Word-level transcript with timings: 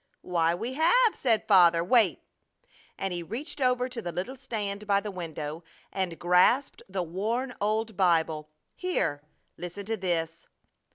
"Why, 0.23 0.55
we 0.55 0.73
have!" 0.73 1.13
said 1.13 1.47
Father. 1.47 1.83
"Wait!" 1.83 2.23
and 2.97 3.13
he 3.13 3.21
reached 3.21 3.61
over 3.61 3.87
to 3.87 4.01
the 4.01 4.11
little 4.11 4.35
stand 4.35 4.87
by 4.87 4.99
the 4.99 5.11
window 5.11 5.63
and 5.93 6.17
grasped 6.17 6.81
the 6.89 7.03
worn 7.03 7.53
old 7.61 7.95
Bible. 7.95 8.49
"Here! 8.75 9.21
Listen 9.57 9.85
to 9.85 9.97
this! 9.97 10.47